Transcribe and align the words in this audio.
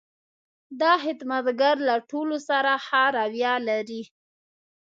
دا 0.81 0.91
خدمتګر 1.03 1.75
له 1.87 1.95
ټولو 2.09 2.37
سره 2.49 2.71
ښه 2.85 3.03
رویه 3.17 3.53
لري. 3.69 4.03